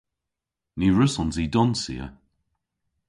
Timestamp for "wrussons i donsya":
0.91-2.05